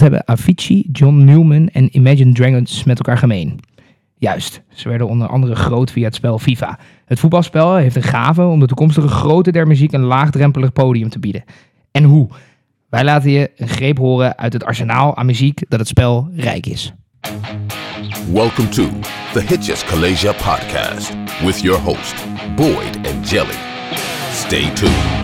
[0.00, 3.60] Wat hebben Avicii, John Newman en Imagine Dragons met elkaar gemeen?
[4.18, 6.78] Juist, ze werden onder andere groot via het spel FIFA.
[7.04, 11.18] Het voetbalspel heeft een gave om de toekomstige grootte der muziek een laagdrempelig podium te
[11.18, 11.44] bieden.
[11.90, 12.28] En hoe?
[12.88, 16.66] Wij laten je een greep horen uit het arsenaal aan muziek dat het spel rijk
[16.66, 16.92] is.
[18.32, 18.88] Welcome to
[19.32, 21.14] the Hitches Kalasia podcast
[21.44, 22.14] with your host,
[22.56, 23.58] Boyd and Jelly.
[24.32, 25.19] Stay tuned.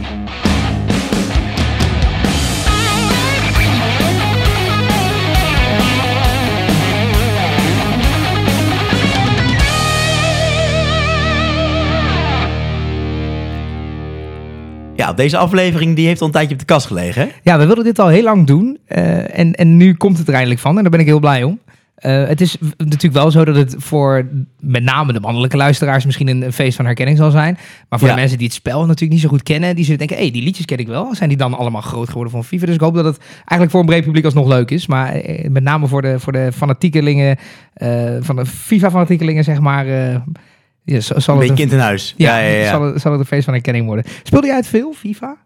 [14.97, 17.23] Ja, deze aflevering die heeft al een tijdje op de kast gelegen.
[17.23, 17.29] Hè?
[17.43, 20.35] Ja, we wilden dit al heel lang doen uh, en, en nu komt het er
[20.35, 21.59] eindelijk van en daar ben ik heel blij om.
[22.01, 24.27] Uh, het is natuurlijk wel zo dat het voor
[24.61, 27.59] met name de mannelijke luisteraars misschien een, een feest van herkenning zal zijn.
[27.89, 28.15] Maar voor Ja.
[28.15, 30.33] de mensen die het spel natuurlijk niet zo goed kennen, die zullen denken, hé, hey,
[30.33, 31.15] die liedjes ken ik wel.
[31.15, 32.67] Zijn die dan allemaal groot geworden van FIFA?
[32.67, 34.87] Dus ik hoop dat het eigenlijk voor een breed publiek alsnog leuk is.
[34.87, 37.37] Maar eh, met name voor de, voor de fanatiekelingen,
[37.75, 40.17] eh, van de FIFA-fanatiekelingen, zeg maar, eh,
[40.87, 42.15] ja, zal, zal Een het beetje kind in huis.
[42.17, 42.71] ja, Ja, ja, ja.
[42.71, 44.05] Zal, het, zal het een feest van herkenning worden.
[44.23, 45.37] Speelde jij het veel, FIFA?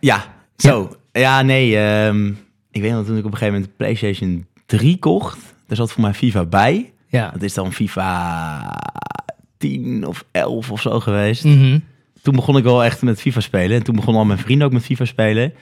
[0.00, 0.24] Ja,
[0.56, 0.96] zo.
[1.12, 1.76] Ja, nee.
[1.78, 2.26] ehm,
[2.70, 5.38] ik weet nog toen ik op een gegeven moment PlayStation 3 kocht.
[5.66, 6.92] Daar zat voor mij FIFA bij.
[7.06, 7.30] Ja.
[7.30, 8.78] Dat is dan FIFA
[9.58, 11.44] 10 of 11 of zo geweest.
[11.44, 11.78] Mhm.
[12.22, 13.76] Toen begon ik wel echt met FIFA spelen.
[13.76, 15.52] En toen begonnen al mijn vrienden ook met FIFA spelen.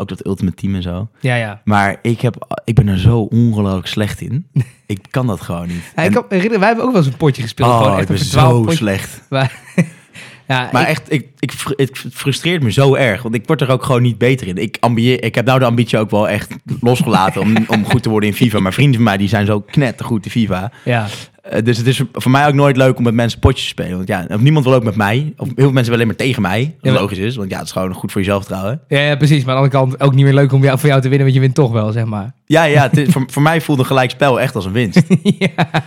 [0.00, 1.08] Ook dat Ultimate Team en zo.
[1.20, 1.60] Ja, ja.
[1.64, 4.46] Maar ik, heb, ik ben er zo ongelooflijk slecht in.
[4.86, 5.82] ik kan dat gewoon niet.
[5.96, 7.68] Ja, ik En- kan wij hebben ook wel eens een potje gespeeld.
[7.70, 8.76] oh, gewoon ik ben zo potje.
[8.76, 9.22] slecht.
[9.28, 9.58] Maar,
[10.48, 13.22] ja, Maar ik- echt, ik, ik, het frustreert me zo erg.
[13.22, 14.56] Want ik word er ook gewoon niet beter in.
[14.56, 18.08] Ik, ambieer, ik heb nou de ambitie ook wel echt losgelaten om, om goed te
[18.10, 18.58] worden in FIFA.
[18.58, 20.72] Maar vrienden van mij die zijn zo knettergoed in FIFA.
[20.84, 21.06] ja.
[21.42, 23.96] Eh, dus het is voor mij ook nooit leuk om met mensen potjes te spelen.
[23.96, 25.32] Want ja, of niemand wil ook met mij.
[25.36, 26.60] Of heel veel mensen willen alleen maar tegen mij.
[26.60, 27.36] Wat Ja, maar- logisch is.
[27.36, 28.80] Want ja, het is gewoon goed voor jezelf trouwen.
[28.88, 29.44] Ja, ja, precies.
[29.44, 31.26] Maar aan de andere kant ook niet meer leuk om jou, voor jou te winnen,
[31.26, 32.32] want je wint toch wel, zeg maar.
[32.46, 35.02] Ja, ja het is- voor, voor mij voelt een gelijk spel echt als een winst.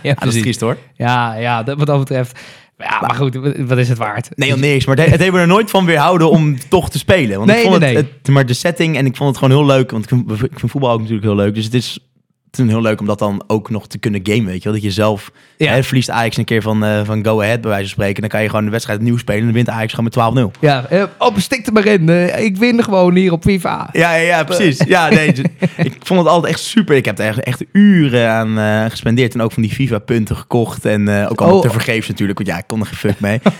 [0.02, 0.76] ja, dat is triest hoor.
[0.94, 2.38] Ja, ja dat, wat dat betreft.
[2.78, 4.28] Ja, maar goed, wat is het waard?
[4.34, 4.86] Nee, joh, niks.
[4.86, 7.36] Maar het, het heeft me er nooit van weerhouden om toch te spelen.
[7.36, 8.12] Want Nee, ik vond nee, het, nee.
[8.22, 9.90] het- maar de setting en ik vond het gewoon heel leuk.
[9.90, 11.54] Want ik vind, ik vind voetbal ook natuurlijk heel leuk.
[11.54, 11.98] Dus het is,
[12.58, 14.44] is heel leuk om dat dan ook nog te kunnen gamen.
[14.44, 14.72] Weet je wel?
[14.72, 15.72] Dat je zelf Ja.
[15.72, 18.20] hè, verliest Ajax een keer van, eh, van Go Ahead bij wijze van spreken.
[18.20, 19.38] Dan kan je gewoon de wedstrijd opnieuw spelen.
[19.40, 20.50] En dan wint Ajax gewoon met 12-0.
[20.60, 22.08] Ja, eh, oh, stik er maar in.
[22.08, 23.88] Eh, ik win gewoon hier op FIFA.
[23.92, 24.80] Ja, ja, ja, precies.
[24.86, 25.28] Ja, nee,
[25.76, 26.96] ik vond het altijd echt super.
[26.96, 29.34] Ik heb er echt, echt uren aan gespendeerd.
[29.34, 30.84] En ook van die FIFA-punten gekocht.
[30.84, 31.62] En ook allemaal Oh.
[31.62, 32.38] te vergeefs natuurlijk.
[32.38, 33.40] Want ja, ik kon er geen fuck mee.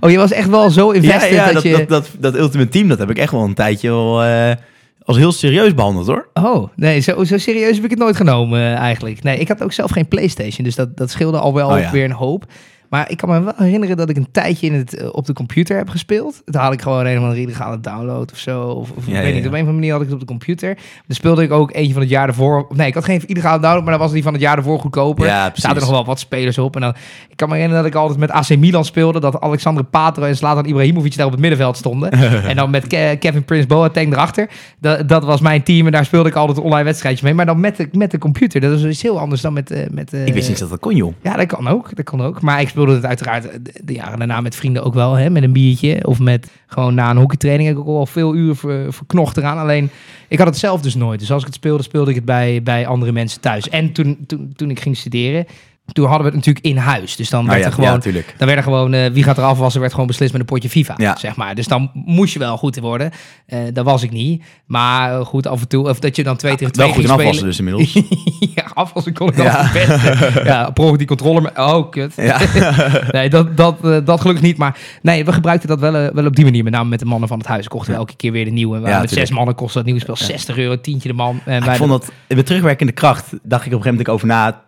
[0.00, 1.76] Oh, je was echt wel zo invested ja dat, dat, je...
[1.76, 4.64] dat, dat, dat Ultimate Team, dat heb ik echt wel een tijdje eh,
[5.06, 6.28] als heel serieus behandeld hoor.
[6.34, 9.22] Oh, nee, zo, zo serieus heb ik het nooit genomen eh, eigenlijk.
[9.22, 11.90] Nee, ik had ook zelf geen Playstation, dus dat, dat scheelde al wel Oh, ja.
[11.90, 12.44] weer een hoop.
[12.90, 15.32] Maar ik kan me wel herinneren dat ik een tijdje in het, eh, op de
[15.32, 16.42] computer heb gespeeld.
[16.44, 18.62] Dan had ik gewoon een of andere illegale download of zo.
[18.62, 20.14] Of, of Ja, ik weet ja, niet, op een of andere manier had ik het
[20.14, 20.74] op de computer.
[20.74, 22.66] Dan speelde ik ook eentje van het jaar ervoor.
[22.74, 25.26] Nee, ik had geen illegale download, maar dan was die van het jaar ervoor goedkoper.
[25.26, 25.64] Ja, er precies.
[25.64, 26.74] zaten nog wel wat spelers op.
[26.74, 26.94] En dan,
[27.28, 29.20] ik kan me herinneren dat ik altijd met AC Milan speelde.
[29.20, 32.10] Dat Alexander Patro en Zlatan Ibrahimovic daar op het middenveld stonden.
[32.50, 34.48] en dan met Ke- Kevin Prince Boateng erachter.
[34.80, 37.34] Dat, dat was mijn team en daar speelde ik altijd online wedstrijdjes mee.
[37.34, 38.60] Maar dan met de, met de computer.
[38.60, 39.70] Dat is iets heel anders dan met...
[39.70, 41.12] eh, met eh, Ik wist niet dat dat kon joh.
[41.22, 41.96] Ja, dat kan ook.
[41.96, 42.40] Dat kan ook.
[42.40, 43.48] Maar ik speelde het uiteraard
[43.84, 45.14] de, jaren daarna met vrienden ook wel.
[45.14, 46.06] Hè, met een biertje.
[46.06, 47.68] Of met gewoon na een hockeytraining.
[47.68, 49.58] Heb ik ook al veel uren ver, verknocht eraan.
[49.58, 49.90] Alleen,
[50.28, 51.20] ik had het zelf dus nooit.
[51.20, 53.68] Dus als ik het speelde, speelde ik het bij, bij andere mensen thuis.
[53.68, 55.46] En toen, toen, toen ik ging studeren,
[55.92, 57.16] toen hadden we het natuurlijk in huis.
[57.16, 57.88] Dus dan Nou werd ja, er gewoon...
[57.88, 58.34] ja, natuurlijk.
[58.38, 60.68] Dan werd er gewoon, eh, wie gaat er afwassen, werd gewoon beslist met een potje
[60.68, 61.16] FIFA, Ja.
[61.16, 61.54] zeg maar.
[61.54, 63.10] Dus dan moest je wel goed worden.
[63.46, 64.42] Eh dat was ik niet.
[64.66, 67.08] Maar eh, goed, af en toe, of dat je dan twee tegen twee Wel goed
[67.10, 67.92] afwassen dus inmiddels.
[68.76, 69.64] ja, afwassen kon ik Ja.
[69.64, 70.40] het beste.
[70.44, 71.52] Ja, proef die controller.
[71.56, 72.12] Oh, kut.
[72.16, 72.40] Ja.
[73.10, 74.56] nee, dat, dat, eh, dat gelukkig niet.
[74.56, 76.64] Maar nee, we gebruikten dat wel, eh, wel op die manier.
[76.64, 77.68] Met name met de mannen van het huis.
[77.68, 78.76] Kochten we elke keer weer de nieuwe.
[78.76, 81.40] En Ja, met zes mannen kostte dat nieuwe spel 60 euro, tientje de man.
[81.44, 84.26] En wij ik vond dat, met terugwerkende kracht, dacht ik op een gegeven moment over
[84.26, 84.64] na.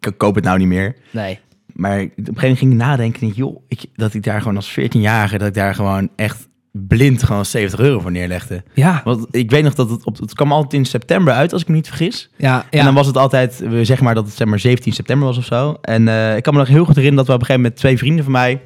[0.00, 0.96] Ik koop het nou niet meer.
[1.10, 1.38] Nee.
[1.72, 3.28] Maar op een gegeven moment ging ik nadenken.
[3.28, 7.44] joh, ik, dat ik daar gewoon als 14-jarige, dat ik daar gewoon echt blind gewoon
[7.44, 8.62] 70 euro voor neerlegde.
[8.74, 11.62] Ja, Want ik weet nog dat het op, het kwam altijd in september uit, als
[11.62, 12.28] ik me niet vergis.
[12.36, 12.78] ja, ja.
[12.78, 15.38] En dan was het altijd, we zeg maar dat het zeg maar 17 september was
[15.38, 15.76] of zo.
[15.82, 17.72] En eh, ik kan me nog heel goed herinneren dat we op een gegeven moment
[17.72, 18.60] met twee vrienden van mij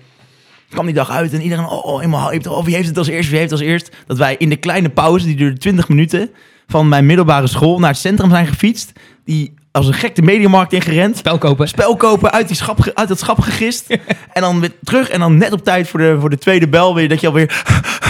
[0.75, 2.47] kwam die dag uit en iedereen, oh, oh, helemaal hyped.
[2.47, 3.97] Oh, wie heeft het als eerst, wie heeft het als eerst?
[4.07, 6.31] Dat wij in de kleine pauze, die duurde 20 minuten,
[6.67, 8.93] van mijn middelbare school naar het centrum zijn gefietst.
[9.25, 11.17] die als een gek de mediamarkt ingerend.
[11.17, 11.69] Spel kopen.
[11.69, 13.87] Spel kopen, uit, die schap, uit dat schap gegist.
[14.33, 15.09] en dan weer terug.
[15.11, 17.09] En dan net op tijd voor de, voor de tweede bel weer.
[17.09, 17.63] Dat je alweer...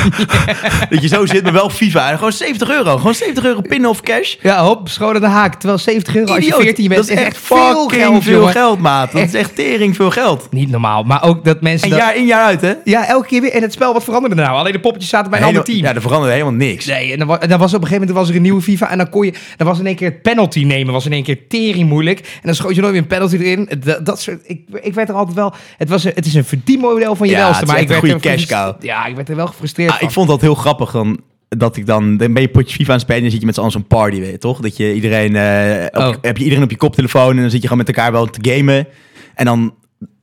[0.90, 2.10] dat je zo zit, maar wel FIFA.
[2.10, 2.96] En gewoon 70 euro.
[2.96, 4.34] Gewoon 70 euro pinnen of cash.
[4.40, 5.54] Ja, hop, schoon aan de haak.
[5.54, 6.62] Terwijl 70 euro als je Idioot.
[6.62, 8.52] 14 bent, dat is echt veel geld, veel jongen.
[8.52, 9.12] geld, maat.
[9.12, 10.46] Dat is echt tering veel geld.
[10.50, 11.02] Niet normaal.
[11.02, 11.82] Maar ook dat mensen...
[11.90, 12.72] En dat- jaar in, jaar uit, hè?
[12.84, 13.52] Ja, elke keer weer.
[13.52, 14.56] En het spel, wat veranderde nou?
[14.56, 15.78] Alleen de poppetjes zaten bij een ander team.
[15.84, 16.84] Ja, er veranderde helemaal niks.
[16.86, 18.60] Nee, en dan, wa- en dan was op een gegeven moment was er een nieuwe
[18.62, 21.12] FIFA en dan kon je, dan was in één keer het penalty nemen, was in
[21.12, 22.18] één keer tering moeilijk.
[22.20, 23.68] En dan schoot je nooit weer een penalty erin.
[23.84, 26.44] Dat, dat soort, ik, ik werd er altijd wel, het, was een, het is een
[26.44, 28.74] verdienmodel van je Ja, welste, het is maar ik werd goede cash cow.
[28.82, 30.06] Ja, ik werd er wel gefrustreerd Ah, van.
[30.06, 31.20] ik vond dat heel grappig dan.
[31.48, 33.46] Dat ik dan, dan ben je potje FIFA aan het spelen en dan zit je
[33.46, 34.60] met z'n allen zo'n party, weet je toch?
[34.60, 36.14] Dat je iedereen, eh, op, Oh.
[36.20, 38.50] heb je iedereen op je koptelefoon en dan zit je gewoon met elkaar wel te
[38.50, 38.86] gamen.
[39.34, 39.74] En dan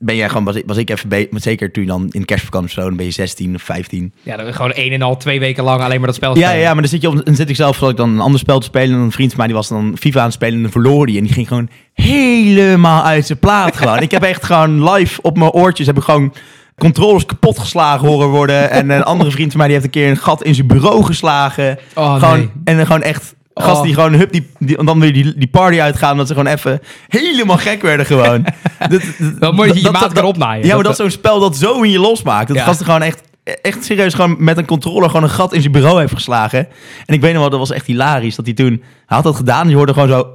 [0.02, 2.88] ben jij gewoon, was ik, was ik even, zeker toen dan in kerstvakantie of zo,
[2.88, 4.14] dan ben je 16 of 15.
[4.22, 6.62] Ja, dan gewoon een en al twee weken lang alleen maar dat spel Ja, spelen.
[6.62, 8.60] ja, maar dan zit, je op, dan zit ik zelf, ik dan een ander spel
[8.60, 10.62] te spelen en een vriend van mij die was dan FIFA aan het spelen en
[10.62, 11.18] dan verloor die.
[11.18, 14.00] En die ging gewoon helemaal uit zijn plaat gewoon.
[14.02, 16.34] ik heb echt gewoon live op mijn oortjes, heb ik gewoon
[16.78, 18.70] controllers kapot geslagen horen worden.
[18.70, 21.04] En een andere vriend van mij die heeft een keer een gat in zijn bureau
[21.04, 21.78] geslagen.
[21.96, 22.50] Oh, gewoon, nee.
[22.64, 23.64] En dan gewoon echt Oh.
[23.66, 26.18] gasten die gewoon hup, die, die, en dan weer die, die party uitgaan.
[26.18, 28.42] Dat ze gewoon even helemaal gek werden gewoon.
[28.90, 29.02] dat,
[29.40, 30.66] dat- dat je je maat kan opnaaien.
[30.66, 32.48] Ja, maar Dat- dat is zo'n spel dat zo in je losmaakt.
[32.48, 32.64] Dat Ja.
[32.64, 33.22] gasten gewoon echt,
[33.62, 36.68] echt serieus gewoon met een controller gewoon een gat in zijn bureau heeft geslagen.
[37.06, 38.36] En ik weet nog wel, dat was echt hilarisch.
[38.36, 38.70] Dat hij toen,
[39.06, 40.32] hij had dat gedaan en je hoorde gewoon zo...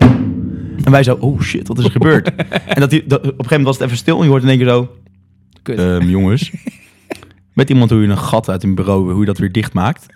[0.84, 2.34] En wij zo, oh shit, wat is er gebeurd?
[2.74, 4.42] en dat hij, dat, op een gegeven moment was het even stil en je hoort
[4.42, 4.88] in één keer zo...
[5.62, 5.78] Kut.
[5.78, 6.50] Ehm, jongens,
[7.54, 10.06] weet iemand hoe je een gat uit een bureau, hoe je dat weer dicht maakt?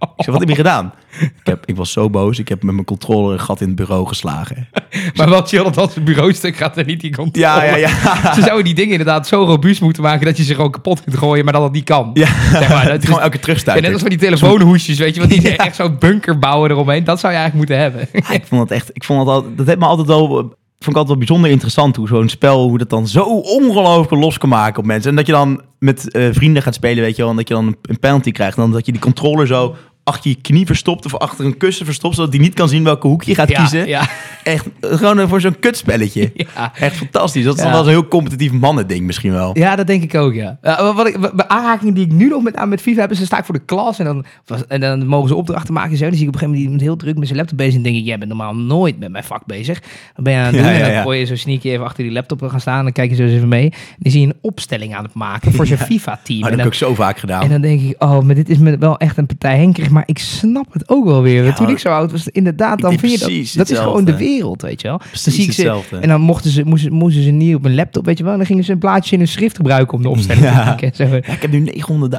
[0.00, 0.92] Ik zei, wat heb je gedaan?
[1.20, 3.76] Ik, heb, ik was zo boos, ik heb met mijn controller een gat in het
[3.76, 4.68] bureau geslagen.
[5.16, 7.46] Maar wat chill dat als een bureaustuk gaat en niet die controle.
[7.46, 7.88] Ja, ja, ja.
[8.34, 11.16] Ze zouden die dingen inderdaad zo robuust moeten maken dat je ze gewoon kapot kunt
[11.16, 12.10] gooien, maar dat dat niet kan.
[12.14, 13.82] Ja, Zeg maar, dat het is- gewoon elke Ja, terugstuiter.
[13.84, 17.04] net als van die telefoonhoesjes, weet je, want die echt zo'n bunker bouwen eromheen.
[17.04, 18.08] Dat zou je eigenlijk moeten hebben.
[18.28, 20.50] Ja, ik vond het echt, ik vond het altijd, dat heeft me altijd wel, vond
[20.78, 24.48] ik altijd wel bijzonder interessant hoe zo'n spel, hoe dat dan zo ongelooflijk los kan
[24.48, 25.10] maken op mensen.
[25.10, 27.54] En dat je dan met eh, vrienden gaat spelen, weet je wel, en dat je
[27.54, 28.56] dan een, een penalty krijgt.
[28.56, 29.74] En dan dat je die controller zo
[30.04, 33.06] achter je knie verstopt of achter een kussen verstopt, zodat hij niet kan zien welke
[33.06, 33.88] hoek je gaat Ja, kiezen.
[33.88, 34.08] ja,
[34.42, 36.32] Echt, gewoon voor zo'n kutspelletje.
[36.54, 36.72] ja.
[36.74, 37.44] Echt fantastisch.
[37.44, 39.58] Dat is dan wel zo'n heel competitief mannending misschien wel.
[39.58, 40.58] Ja, dat denk ik ook, ja.
[40.94, 43.26] Wat ik, mijn aanraking die ik nu nog met, aan met FIFA heb, is dan
[43.26, 44.24] sta ik voor de klas en dan,
[44.68, 46.04] en dan mogen ze opdrachten maken en zo.
[46.04, 47.96] Dan zie ik op een gegeven moment heel druk met zijn laptop bezig en denk
[47.96, 49.80] ik, jij bent normaal nooit met mijn vak bezig.
[50.14, 52.12] Dan ben je aan het doen en dan gooi je zo sneaky even achter die
[52.12, 53.70] laptop gaan staan en dan kijk je zo eens even mee.
[53.70, 56.36] En dan zie je een opstelling aan het maken voor zijn FIFA-team.
[56.36, 57.42] En dat heb ik ook zo vaak gedaan.
[57.42, 59.90] En dan denk ik, oh, maar dit is me wel echt een partij henkerig.
[60.00, 61.44] Maar ik snap het ook wel weer.
[61.44, 63.52] Ja, Toen ik zo oud was, inderdaad, dan vind je dat...
[63.56, 64.96] Dat is gewoon de wereld, weet je wel.
[64.96, 65.96] Precies dan zie ik ze, hetzelfde.
[65.96, 68.32] En dan mochten ze, moesten, moesten ze niet op een laptop, weet je wel.
[68.32, 70.64] En dan gingen ze een plaatje in hun schrift gebruiken om de opstelling te Ja.
[70.64, 70.88] maken.
[70.92, 71.14] en Zo.
[71.14, 71.64] Ja, ik heb nu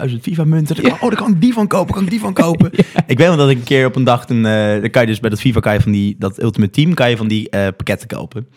[0.10, 0.86] 900.000 FIFA-munten.
[0.86, 2.72] Oh, daar kan ik die van kopen, kan ik die van kopen.
[3.08, 5.08] Ik weet wel dat ik een keer op een dag, toen, eh, dan kan je
[5.08, 7.50] dus bij dat FIFA kan je van die, dat Ultimate Team, kan je van die
[7.50, 8.48] eh, pakketten kopen.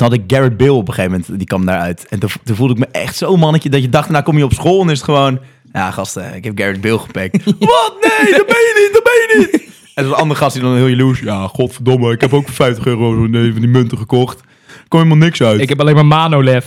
[0.00, 2.06] Toen had ik Garrett Bill op een gegeven moment, die kwam daaruit.
[2.08, 4.44] En toen, toen voelde ik me echt zo'n mannetje dat je dacht, nou kom je
[4.44, 5.40] op school en is het gewoon,
[5.72, 7.44] ja gasten, ik heb Garrett Bill gepakt.
[7.44, 7.94] Wat?
[8.00, 9.68] Nee, dat ben je niet, dat ben je niet.
[9.94, 12.86] En zo'n andere gast die dan heel jaloers, ja godverdomme, ik heb ook voor 50
[12.86, 14.40] euro eh, van die munten gekocht.
[14.88, 15.60] Kom helemaal niks uit.
[15.60, 16.66] Ik heb alleen maar Manolev.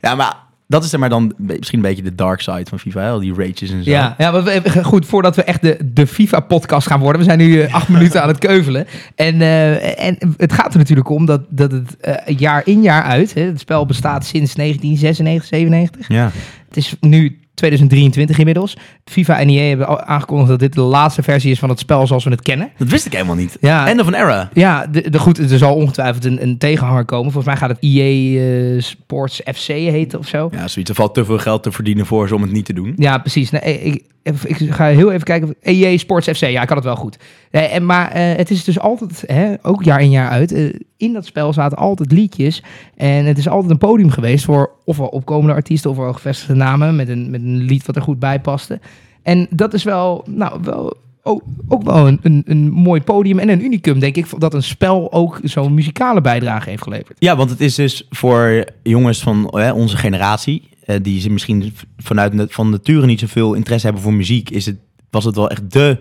[0.00, 0.36] Ja, maar
[0.70, 3.10] dat is zeg maar dan misschien een beetje de dark side van FIFA, hè?
[3.10, 3.90] al die rages en zo.
[3.90, 7.20] Ja, ja maar goed, voordat we echt de, de FIFA-podcast gaan worden.
[7.20, 8.86] We zijn nu eh, acht minuten aan het keuvelen.
[9.14, 13.02] En, eh, en het gaat er natuurlijk om dat, dat het eh, jaar in jaar
[13.02, 13.34] uit...
[13.34, 16.08] Hè, het spel bestaat sinds 1996, 97.
[16.08, 16.30] Ja.
[16.68, 18.76] Het is nu 2023 inmiddels.
[19.04, 22.24] FIFA en EA hebben aangekondigd dat dit de laatste versie is van het spel zoals
[22.24, 22.70] we het kennen.
[22.76, 23.56] Dat wist ik helemaal niet.
[23.60, 23.88] Ja.
[23.88, 24.48] End of an era.
[24.52, 27.32] Ja, de, de, goed, er zal ongetwijfeld een, een tegenhanger komen.
[27.32, 30.48] Volgens mij gaat het EA eh, Sports FC heten of zo.
[30.52, 30.90] Ja, zoiets.
[30.90, 32.92] Er valt te veel geld te verdienen voor ze om het niet te doen.
[32.96, 33.50] Ja, precies.
[33.50, 35.54] Nee, ik, ik, ik ga heel even kijken.
[35.60, 37.16] EA Sports FC, ja, ik had het wel goed.
[37.50, 40.74] Eh, en, maar eh, het is dus altijd, hè, ook jaar in jaar uit, eh,
[40.96, 42.62] in dat spel zaten altijd liedjes.
[42.96, 47.08] En het is altijd een podium geweest voor ofwel opkomende artiesten ofwel gevestigde namen met
[47.08, 48.80] een, met een lied wat er goed bij paste.
[49.22, 53.64] En dat is wel, nou, wel ook, wel een, een, een mooi podium en een
[53.64, 57.16] unicum, denk ik, dat een spel ook zo'n muzikale bijdrage heeft geleverd.
[57.18, 61.74] Ja, want het is dus voor jongens van hè, onze generatie, eh, die ze misschien
[61.96, 64.76] vanuit van nature niet zoveel interesse hebben voor muziek, is het,
[65.10, 65.98] was het wel echt de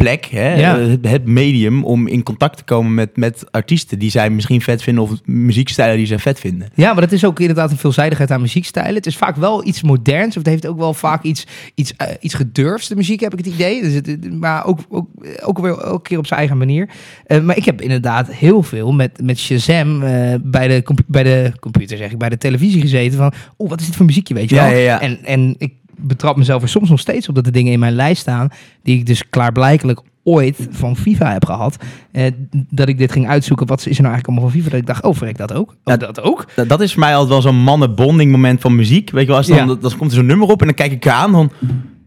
[0.00, 0.78] plek, hè, Ja.
[0.78, 4.60] eh, het, het medium om in contact te komen met, met artiesten die zij misschien
[4.60, 6.68] vet vinden of muziekstijlen die zij vet vinden.
[6.74, 8.94] Ja, maar het is ook inderdaad een veelzijdigheid aan muziekstijlen.
[8.94, 12.06] Het is vaak wel iets moderns, of het heeft ook wel vaak iets, iets, eh,
[12.20, 13.82] iets gedurfds, de muziek, heb ik het idee.
[13.82, 15.08] Dus het, maar ook, ook,
[15.44, 16.88] ook weer elke keer op zijn eigen manier.
[17.26, 21.52] Eh, maar ik heb inderdaad heel veel met, met Shazam eh, bij, de bij de
[21.60, 23.18] computer, zeg ik, bij de televisie gezeten.
[23.18, 24.72] Van, oh, wat is dit voor muziekje, weet je Ja, wel?
[24.72, 25.00] ja, ja.
[25.00, 27.92] En, en ik betrap mezelf er soms nog steeds op dat er dingen in mijn
[27.94, 28.48] lijst staan,
[28.82, 31.76] die ik dus klaarblijkelijk ooit van FIFA heb gehad.
[32.12, 32.24] eh,
[32.70, 33.66] dat ik dit ging uitzoeken.
[33.66, 34.70] Wat is er nou eigenlijk allemaal van FIFA?
[34.70, 35.70] Dat ik dacht, oh verrek, dat ook?
[35.70, 36.46] Oh, Ja, dat ook?
[36.54, 39.10] Dat, dat is voor mij altijd wel zo'n mannen-bonding moment van muziek.
[39.10, 39.64] Weet je wel, als dan, Ja.
[39.64, 41.50] dan, dan komt er zo'n nummer op en dan kijk ik aan van...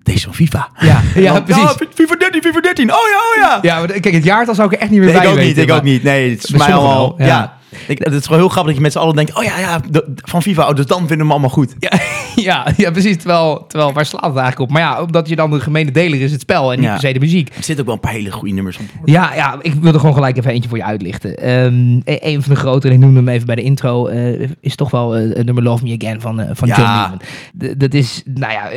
[0.03, 0.69] Deze is van FIFA.
[0.79, 1.75] Ja, ja, Dan, precies.
[1.93, 2.91] FIFA 13, FIFA 13.
[2.91, 3.59] Oh ja, oh ja.
[3.61, 5.37] Ja, maar kijk, het jaartal zou ik er echt niet meer Nee, bij ik ook
[5.37, 6.03] weten, niet, ik maar- ook niet.
[6.03, 7.15] Nee, het is mij al...
[7.17, 7.57] Ja.
[7.87, 9.37] Ik, het is gewoon heel grappig dat je met z'n allen denkt...
[9.37, 11.75] Oh ja, ja, de- van FIFA, oh, dus dan vinden we hem allemaal goed.
[11.79, 11.91] Ja,
[12.49, 13.17] ja, ja, precies.
[13.17, 14.69] Terwijl, terwijl, waar slaat het eigenlijk op?
[14.77, 16.91] Maar ja, omdat je dan de gemene deler is het spel en niet Ja.
[16.91, 17.47] per se de muziek.
[17.47, 18.85] Er zitten ook wel een paar hele goede nummers op.
[19.05, 21.37] Ja, ja, ik wilde gewoon gelijk even eentje voor je uitlichten.
[21.37, 24.49] Ehm, e- een van de grote, en ik noemde hem even bij de intro, eh,
[24.59, 26.75] is toch wel eh, het nummer Love Me Again van, eh, van Ja.
[26.77, 27.21] John Newman.
[27.75, 28.69] D- dat is, nou ja,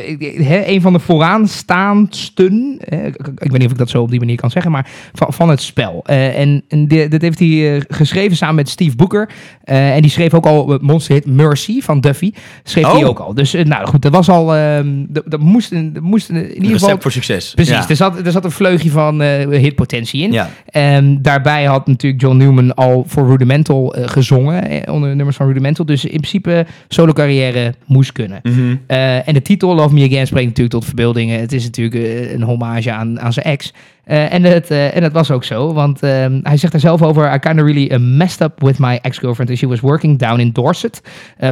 [0.67, 4.35] een van de vooraanstaandsten, ik, ik weet niet of ik dat zo op die manier
[4.35, 6.03] kan zeggen, maar van, van het spel.
[6.05, 9.29] En en di- dit heeft hij geschreven samen met Steve Booker.
[9.63, 12.31] Eh, en die schreef ook al het monsterhit Mercy van Duffy.
[12.63, 13.09] Schreef hij Oh.
[13.09, 13.33] ook al.
[13.33, 16.35] Dus eh, nou goed, dat was al, ehm, dat, dat moest, in- dat moest in
[16.35, 16.71] ieder geval...
[16.87, 17.51] Recept voor succes.
[17.53, 17.89] Precies, Ja.
[17.89, 20.31] er, zat, er zat een vleugje van eh, hitpotentie in.
[20.31, 20.49] Ja.
[20.65, 25.37] En daarbij had natuurlijk John Newman al voor Rudimental eh, gezongen, eh, onder de nummers
[25.37, 25.85] van Rudimental.
[25.85, 28.39] Dus in principe solo carrière moest kunnen.
[28.43, 28.75] Mhm.
[28.87, 31.39] Eh, en de titel Love Me Again spreekt natuurlijk tot verbeeldingen.
[31.39, 33.73] Het is natuurlijk eh, een hommage aan, aan zijn ex.
[34.07, 37.01] Eh, en, het, eh, en dat was ook zo, want ehm, hij zegt er zelf
[37.01, 37.33] over...
[37.33, 40.39] I kind of really uh, messed up with my ex-girlfriend and she was working down
[40.39, 41.01] in Dorset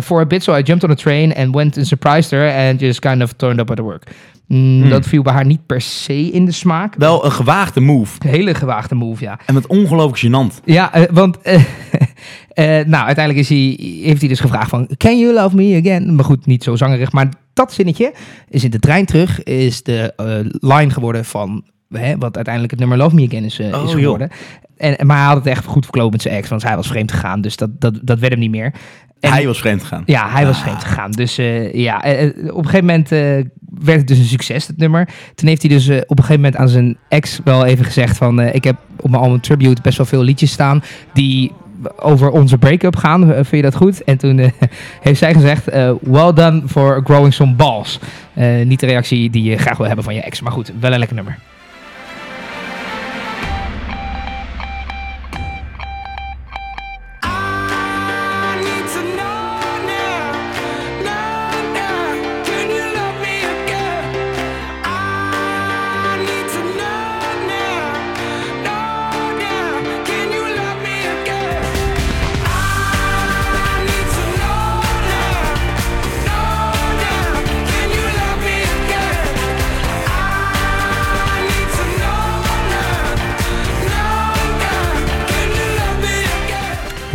[0.02, 0.44] for a bit.
[0.44, 3.34] So I jumped on a train and went and surprised her and just kind of
[3.34, 4.04] turned up at work.
[4.48, 4.90] Mm, Hmm.
[4.90, 6.96] Dat viel bij haar niet per se in de smaak.
[6.98, 8.18] Wel een gewaagde move.
[8.20, 9.40] Een hele gewaagde move, ja.
[9.46, 10.64] En met ongelooflijk gênant.
[10.64, 11.54] Ja, eh, want eh,
[12.50, 14.90] eh, nou, uiteindelijk is hij, heeft hij dus gevraagd van...
[14.98, 16.16] Can you love me again?
[16.16, 17.12] Maar goed, niet zo zangerig.
[17.12, 18.14] Maar dat zinnetje
[18.50, 19.44] is in de trein terug...
[19.44, 20.26] is de eh,
[20.72, 21.64] line geworden van...
[21.90, 24.00] Hè, wat uiteindelijk het nummer Love Me Again is, eh, Oh, is joh.
[24.02, 24.30] geworden.
[24.78, 26.50] En, maar hij had het echt goed verkloot met zijn ex.
[26.50, 27.42] Want hij was vreemd gegaan.
[27.42, 28.74] Dus dat, dat, dat werd hem niet meer.
[29.20, 30.04] En- Hij was vreemd gegaan.
[30.06, 30.62] ja, hij was Ah.
[30.62, 31.12] vreemd gegaan.
[31.12, 33.10] Dus eh, ja, eh, op een gegeven moment
[33.80, 35.10] werd het dus een succes, het nummer.
[35.36, 38.40] Toen heeft hij dus op een gegeven moment aan zijn ex wel even gezegd van...
[38.42, 41.52] ik heb op mijn album Tribute best wel veel liedjes staan die
[42.00, 43.28] over onze break-up gaan.
[43.34, 44.04] Vind je dat goed?
[44.04, 44.38] En toen
[45.02, 45.66] heeft zij gezegd,
[46.02, 48.00] well done for growing some balls.
[48.64, 50.42] Niet de reactie die je graag wil hebben van je ex.
[50.42, 51.38] Maar goed, wel een lekker nummer.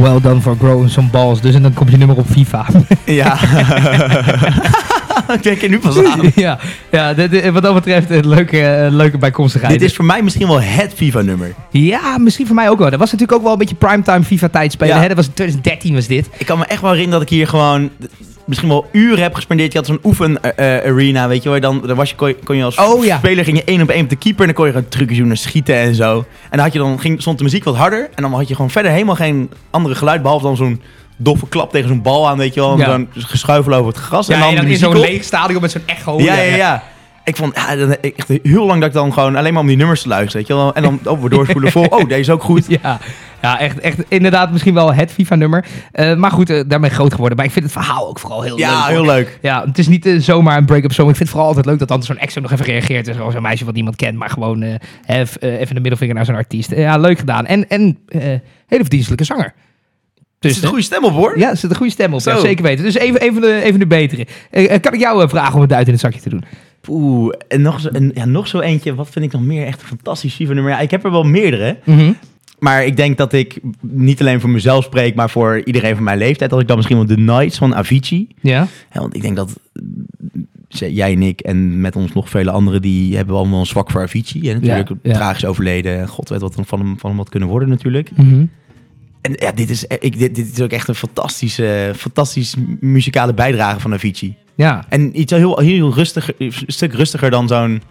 [0.00, 1.40] Well done for growing some balls.
[1.40, 2.66] Dus en dan komt je nummer op FIFA.
[3.04, 3.38] Ja.
[5.34, 6.20] ik denk er nu pas aan.
[6.34, 6.58] ja,
[6.90, 9.72] ja dit- dit- wat dat betreft een leuke, eh, leuke bijkomstigheid.
[9.72, 11.54] Dit is voor mij misschien wel het FIFA-nummer.
[11.70, 12.90] Ja, misschien voor mij ook wel.
[12.90, 14.94] Dat was natuurlijk ook wel een beetje primetime FIFA-tijd spelen.
[14.94, 15.00] Ja.
[15.00, 15.08] Hè?
[15.08, 16.28] Dat was in 2013 was dit.
[16.36, 17.90] Ik kan me echt wel herinneren dat ik hier gewoon
[18.50, 19.72] misschien wel uren heb gespendeerd.
[19.72, 21.60] Je had zo'n oefen-arena, weet je wel.
[21.60, 23.18] Dan, dan was je, kon, je, kon je als Oh, ja.
[23.18, 24.40] speler ging je één op één op de keeper.
[24.40, 26.16] En dan kon je gewoon trucjes doen en schieten en zo.
[26.18, 28.08] En dan, had je dan ging, stond de muziek wat harder.
[28.14, 30.22] En dan had je gewoon verder helemaal geen andere geluid.
[30.22, 30.82] Behalve dan zo'n
[31.16, 32.72] doffe klap tegen zo'n bal aan, weet je wel.
[32.72, 32.86] En Ja.
[32.86, 34.26] dan geschuifel over het gras.
[34.26, 36.18] Ja, en dan en dan de in zo'n leeg stadion met zo'n echo.
[36.20, 36.82] Ja, ja, ja.
[37.30, 39.76] Ik vond ja, dan- echt heel lang dat ik dan gewoon alleen maar om die
[39.76, 40.74] nummers te luisteren, weet je wel.
[40.74, 42.66] En dan oh, we doorspoelen voor, oh, deze is ook goed.
[42.68, 42.98] Ja,
[43.42, 45.64] ja echt, echt inderdaad misschien wel het FIFA-nummer.
[45.92, 47.36] Eh, maar goed, eh, daarmee groot geworden.
[47.36, 48.64] Maar ik vind het verhaal ook vooral heel leuk.
[48.64, 49.38] Ja, heel leuk.
[49.42, 51.08] Ja, het is niet eh, zomaar een break-up song.
[51.08, 53.04] Ik vind het vooral altijd leuk dat dan zo'n ex ook nog even reageert.
[53.04, 54.62] Dus zo'n meisje wat niemand kent, maar gewoon
[55.06, 55.40] even
[55.74, 56.70] de middelvinger naar zo'n artiest.
[56.70, 57.46] Ja, leuk gedaan.
[57.46, 57.98] En, en
[58.66, 59.44] hele verdienstelijke zanger.
[59.44, 61.38] Er Dus zit een goede stem op, hoor.
[61.38, 62.20] Ja, er zit een goede stem op.
[62.20, 62.84] Ja, zeker weten.
[62.84, 64.26] Dus even, even, de, even de betere.
[64.80, 66.44] Kan ik jou vragen om het duit in het zakje te doen?
[66.88, 68.94] Oeh, en nog zo, en, ja, nog zo eentje.
[68.94, 70.72] Wat vind ik nog meer echt een fantastisch FIFA-nummer?
[70.72, 71.78] Ja, ik heb er wel meerdere.
[72.58, 76.18] Maar ik denk dat ik niet alleen voor mezelf spreek, maar voor iedereen van mijn
[76.18, 76.50] leeftijd.
[76.50, 78.28] Dat ik dan misschien wel The Nights van Avicii.
[78.40, 78.66] Ja.
[78.92, 79.60] Ja, want ik denk dat
[80.78, 83.90] eh, jij en ik en met ons nog vele anderen, die hebben allemaal een zwak
[83.90, 84.50] voor Avicii.
[84.50, 85.12] En natuurlijk Ja, ja.
[85.12, 86.08] tragisch overleden.
[86.08, 88.10] God weet wat er van hem, van hem had kunnen worden natuurlijk.
[88.16, 88.44] Mhm.
[89.20, 93.80] En ja, dit is, ik, dit, dit is ook echt een fantastische, fantastisch muzikale bijdrage
[93.80, 94.36] van Avicii.
[94.60, 94.84] Ja.
[94.88, 97.82] En iets heel, heel rustig, een stuk rustiger dan zo'n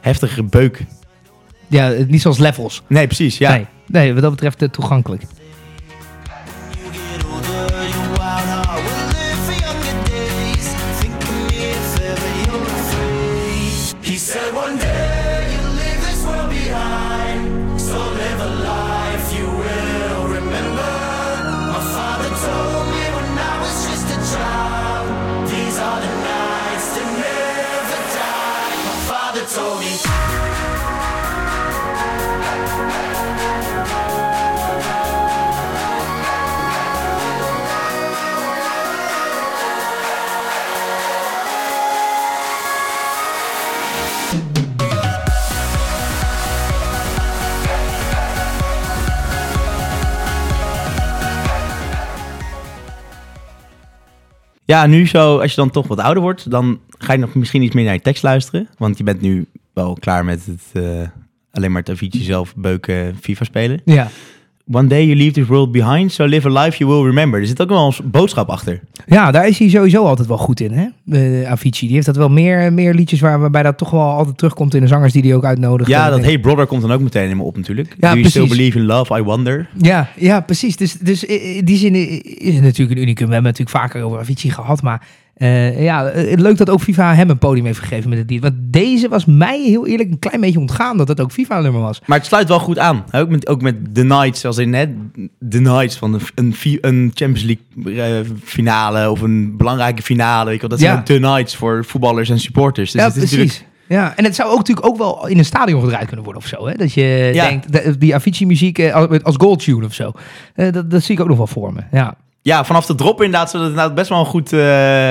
[0.00, 0.80] heftige beuk.
[1.68, 2.82] ja, niet zoals levels.
[2.86, 3.50] Nee, precies, ja.
[3.50, 5.22] Nee, nee, wat dat betreft eh, toegankelijk.
[54.74, 57.62] Ja, nu zo, als je dan toch wat ouder wordt, dan ga je nog misschien
[57.62, 58.68] iets meer naar je tekst luisteren.
[58.78, 61.08] Want je bent nu wel klaar met het eh,
[61.50, 63.80] alleen maar het zelf beuken FIFA spelen.
[63.84, 64.08] Ja.
[64.72, 67.40] One day you leave this world behind, so live a life you will remember.
[67.40, 68.80] Er zit ook wel een boodschap achter.
[69.06, 70.86] ja, daar is hij sowieso altijd wel goed in, hè?
[71.10, 71.86] Eh, Avicii.
[71.86, 74.80] Die heeft dat wel meer, meer liedjes waar, waarbij dat toch wel altijd terugkomt in
[74.80, 75.88] de zangers die hij ook uitnodigt.
[75.88, 77.96] Ja, dat Hey Brother komt dan ook meteen in me op natuurlijk.
[77.98, 79.68] Ja, Do you still believe in love, I wonder?
[79.78, 80.76] Ja, ja, precies.
[80.76, 81.94] Dus, dus in die zin
[82.38, 83.26] is het natuurlijk een unicum.
[83.26, 86.80] We hebben het natuurlijk vaker over Avicii gehad, maar eh, ja, eh, leuk dat ook
[86.80, 88.42] FIFA hem een podium heeft gegeven met het lied.
[88.42, 92.00] Want deze was mij heel eerlijk een klein beetje ontgaan dat het ook FIFA-nummer was.
[92.06, 93.04] Maar het sluit wel goed aan.
[93.12, 94.88] Ook met, ook met The Knights, als in net
[95.48, 100.44] The Knights van een, een, Champions League eh, finale of een belangrijke finale.
[100.44, 100.70] Weet je wel.
[100.70, 100.98] Dat zijn Ja.
[100.98, 102.90] ook The Knights voor voetballers en supporters.
[102.90, 103.38] Dus ja, het is precies.
[103.46, 106.42] natuurlijk- Ja, en het zou ook natuurlijk ook wel in een stadion gedraaid kunnen worden
[106.42, 106.66] of zo.
[106.66, 106.74] Hè?
[106.74, 107.48] Dat je Ja.
[107.48, 110.12] denkt, de- die Avicii-muziek als- als goaltune of zo.
[110.54, 111.80] Dat, dat zie ik ook nog wel voor me.
[111.92, 112.14] Ja,
[112.44, 115.10] Ja, vanaf de drop inderdaad, zodat het inderdaad best wel een goed, eh,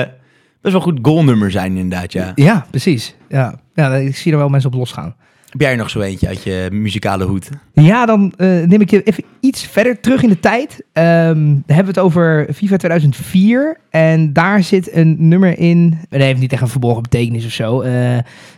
[0.60, 2.32] best wel goed goalnummer zijn inderdaad, ja.
[2.34, 3.14] ja precies.
[3.28, 3.54] Ja.
[3.74, 5.14] ja, ik zie er wel mensen op losgaan.
[5.48, 7.48] Heb jij er nog zo eentje uit je muzikale hoed?
[7.72, 10.84] Ja, dan eh, neem ik je even iets verder terug in de tijd.
[10.92, 13.78] Ehm, dan hebben we het over FIFA 2004.
[13.90, 15.98] En daar zit een nummer in.
[16.08, 17.80] Dat heeft niet echt een verborgen betekenis of zo.
[17.80, 17.92] Eh,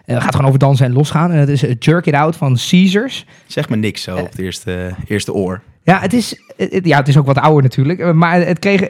[0.04, 1.30] het gaat gewoon over dansen en losgaan.
[1.30, 3.26] En dat is Jerk It Out van Caesars.
[3.46, 5.62] Zeg me niks zo op het eerste, eerste oor.
[5.86, 7.98] Ja, het is, het, het- ja, het is ook wat ouder natuurlijk.
[7.98, 8.80] Eh, Maar het kreeg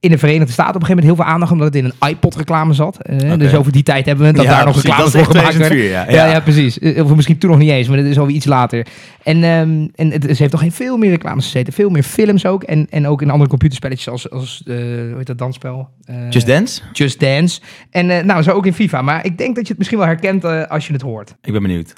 [0.00, 1.52] in de Verenigde Staten op een gegeven moment heel veel aandacht.
[1.52, 2.98] Omdat het in een iPod-reclame zat.
[3.02, 5.12] Eh, Dus over die tijd hebben we het, dat Ja, daar nog Dat voor gemaakt
[5.12, 5.32] werden.
[5.32, 6.26] 2004, ja.
[6.26, 6.78] Ja, precies.
[6.78, 8.86] Eh, Of misschien toen nog niet eens, maar dat is alweer iets later.
[9.22, 11.72] En, ehm, en het, ze heeft nog geen veel meer reclames gezeten.
[11.72, 12.62] Veel meer films ook.
[12.62, 15.88] En, en ook in andere computerspelletjes als, als eh, hoe heet dat dansspel?
[16.04, 16.80] Eh, Just Dance?
[16.92, 17.60] Just Dance.
[17.90, 19.02] En eh, nou, zo ook in FIFA.
[19.02, 21.34] Maar ik denk dat je het misschien wel herkent eh, als je het hoort.
[21.42, 21.92] Ik ben benieuwd.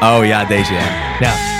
[0.00, 0.72] Oh ja, deze
[1.20, 1.57] ja.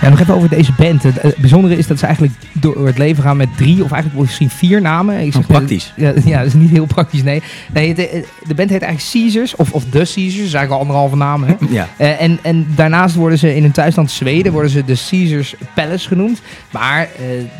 [0.00, 1.02] Ja, nog even over deze band.
[1.02, 4.50] Het, bijzondere is dat ze eigenlijk door het leven gaan met drie of eigenlijk misschien
[4.50, 5.20] vier namen.
[5.20, 5.92] Ik Oh, praktisch.
[5.96, 7.42] Ja, ja, dat is niet heel praktisch, nee.
[7.72, 10.14] nee het- de band heet eigenlijk Caesars, of, of The Caesars.
[10.36, 11.54] Dat is eigenlijk al anderhalve naam, hè?
[11.70, 11.88] Ja.
[11.96, 16.08] Eh, en, en daarnaast worden ze in hun thuisland Zweden worden ze de Caesars Palace
[16.08, 16.40] genoemd.
[16.70, 17.08] Maar eh,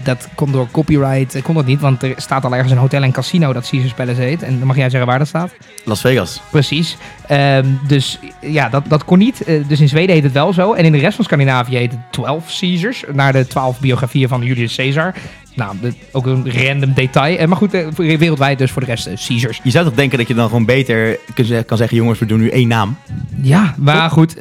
[0.05, 3.03] dat kon door copyright eh, kon dat niet, want er staat al ergens een hotel
[3.03, 4.43] en casino dat Caesars Palace heet.
[4.43, 5.53] En dan mag jij zeggen waar dat staat.
[5.85, 6.41] Las Vegas.
[6.51, 6.97] Precies.
[7.27, 9.45] Ehm, dus ja, dat, dat kon niet.
[9.45, 10.73] Eh, dus in Zweden heet het wel zo.
[10.73, 13.05] En in de rest van Scandinavië heet het 12 Caesars.
[13.13, 15.15] Naar de 12 biografieën van Julius Caesar.
[15.55, 15.77] Nou,
[16.13, 17.37] ook een random detail.
[17.39, 19.61] Eh, maar goed, eh, wereldwijd dus voor de rest eh, Caesars.
[19.63, 21.97] Je zou toch denken dat je dan gewoon beter kan ze- kan zeggen...
[21.97, 22.97] jongens, we doen nu één naam.
[23.43, 24.41] Ja, maar goed,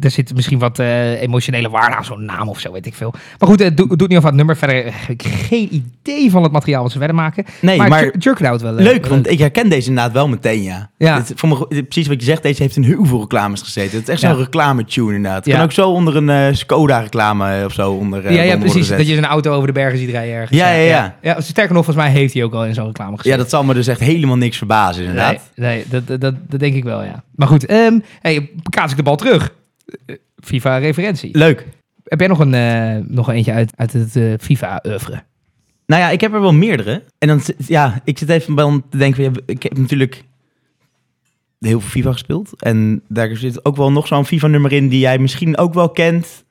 [0.00, 3.10] er zit misschien wat emotionele waarde aan zo'n naam of zo, weet ik veel.
[3.38, 4.56] Maar goed, het doet niet over het nummer.
[4.56, 5.68] Verder heb ik geen
[6.02, 7.44] idee van het materiaal wat ze verder maken.
[7.60, 8.72] Nee, maar, maar- Jer- Jerk wel.
[8.72, 10.90] Leuk, want ik herken deze inderdaad wel meteen, ja.
[10.98, 11.24] Ja.
[11.34, 13.98] Voor me, precies wat je zegt, deze heeft in heel veel reclames gezeten.
[13.98, 15.44] Het is echt zo'n reclame-tune inderdaad.
[15.44, 18.88] Het kan ook zo onder een Skoda-reclame of zo onder, ja, ja, precies.
[18.88, 20.58] Dat je een auto over de bergen ziet rijden ergens.
[20.58, 21.16] Ja, ja, ja.
[21.22, 21.40] ja.
[21.40, 23.30] sterker nog, volgens mij heeft hij ook al in zo'n reclame gezeten.
[23.30, 25.50] Ja, dat zal me dus echt helemaal niks verbazen inderdaad.
[25.54, 27.22] Nee, nee dat, dat, dat, denk ik wel, ja.
[27.34, 29.54] Maar goed, ehm hey, kaats ik de bal terug.
[30.40, 31.38] FIFA-referentie.
[31.38, 31.66] Leuk.
[32.04, 35.22] Heb jij nog een, eh, nog eentje uit, uit het eh, FIFA-oeuvre?
[35.86, 37.02] Nou ja, ik heb er wel meerdere.
[37.18, 40.24] En dan, ja, ik zit even bij te denken, ik heb natuurlijk
[41.58, 42.62] heel veel FIFA gespeeld.
[42.62, 46.44] En daar zit ook wel nog zo'n FIFA-nummer in die jij misschien ook wel kent.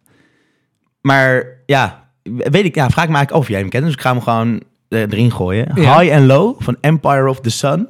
[1.01, 3.83] Maar ja, weet ik, ja, vraag ik me eigenlijk of jij hem kent.
[3.83, 5.71] Dus ik ga hem gewoon eh, erin gooien.
[5.75, 5.99] Ja.
[5.99, 7.87] High and Low van Empire of the Sun.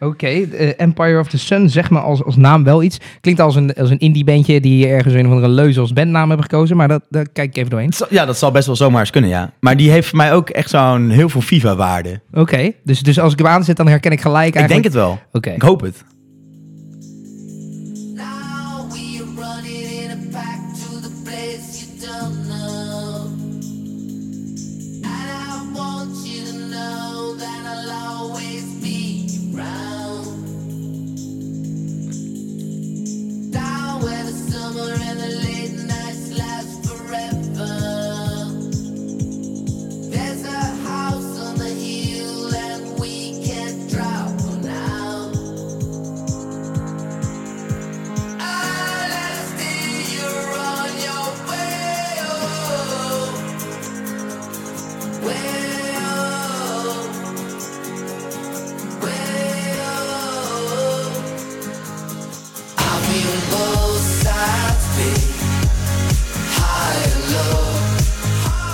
[0.00, 2.98] Oké, eh, Empire of the Sun, zeg maar als, als naam wel iets.
[3.20, 6.46] Klinkt als een, als een indie-bandje die ergens een of andere leuze als bandnaam hebben
[6.50, 6.76] gekozen.
[6.76, 7.92] Maar dat, daar kijk ik even doorheen.
[8.10, 9.52] Ja, dat zal best wel zomaar eens kunnen, ja.
[9.60, 12.20] Maar die heeft voor mij ook echt zo'n heel veel FIFA-waarde.
[12.32, 14.94] Oké, dus, dus als ik hem aanzet, dan herken ik gelijk Ik denk eigenlijk...
[14.94, 15.18] het wel.
[15.32, 15.50] Oké.
[15.50, 16.04] Ik hoop het.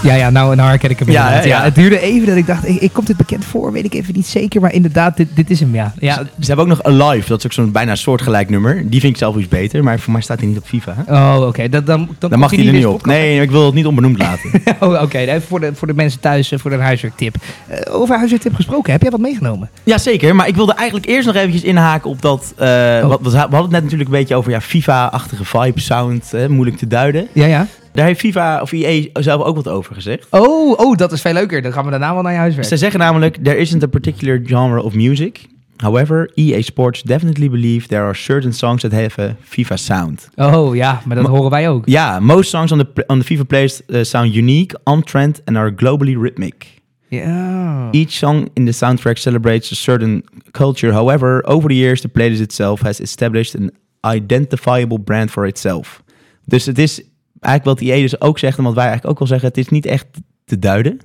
[0.04, 1.62] Ja, ja, nou, nou herken ik hem Ja, ja, ja.
[1.62, 4.14] Het duurde even dat ik dacht, ik, ik kom dit bekend voor, weet ik even
[4.14, 4.60] niet zeker.
[4.60, 5.92] Maar inderdaad, dit, dit is hem, ja.
[5.98, 6.14] ja.
[6.14, 8.90] Ze hebben ook nog Alive, dat is ook zo'n bijna soortgelijk nummer.
[8.90, 10.94] Die vind ik zelf iets beter, maar voor mij staat hij niet op FIFA.
[11.06, 11.14] Hè?
[11.14, 11.68] Oh, oké.
[11.68, 12.92] Dan, dan, dan, Dan mag hij er niet op.
[12.92, 13.16] podcast.
[13.18, 14.50] Nee, ik wil het niet onbenoemd laten.
[14.80, 15.18] Oh, oké.
[15.18, 17.34] Even voor de, voor de mensen thuis, eh, voor een huiswerktip.
[17.66, 19.70] Eh, over huiswerktip gesproken, heb jij wat meegenomen?
[19.84, 20.34] Ja, zeker.
[20.34, 22.54] Maar ik wilde eigenlijk eerst nog eventjes inhaken op dat...
[22.58, 23.06] Oh.
[23.06, 26.48] wat, we we hadden het net natuurlijk een beetje over ja, FIFA-achtige vibe, sound, hè,
[26.48, 27.28] moeilijk te duiden.
[27.32, 27.66] Ja, ja.
[27.94, 30.26] Daar heeft FIFA of EA zelf ook wat over gezegd.
[30.30, 31.62] Oh, oh, dat is veel leuker.
[31.62, 32.66] Dan gaan we daarna wel naar je huiswerk.
[32.66, 35.46] Ze zeggen namelijk, there isn't a particular genre of music.
[35.76, 40.28] However, EA Sports definitely believe there are certain songs that have a FIFA sound.
[40.36, 41.82] Oh, ja, maar dat horen wij ook.
[41.86, 45.56] Ja, most songs on the, on the FIFA playlist uh, sound unique, on trend and
[45.56, 46.82] are globally rhythmic.
[47.08, 47.88] Ja.
[47.90, 50.92] Each song in the soundtrack celebrates a certain culture.
[50.92, 53.70] However, over the years, the playlist itself has established an
[54.14, 56.02] identifiable brand for itself.
[56.44, 57.02] Dus het is
[57.44, 59.68] eigenlijk wat EA dus ook zegt, en wat wij eigenlijk ook wel zeggen, het is
[59.68, 60.06] niet echt
[60.44, 61.00] te duiden